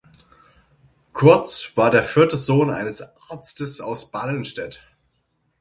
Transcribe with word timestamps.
Curtze 1.13 1.73
war 1.77 1.91
der 1.91 2.01
vierte 2.01 2.35
Sohn 2.35 2.73
eines 2.73 3.03
Arztes 3.29 3.79
aus 3.81 4.09
Ballenstedt. 4.09 4.81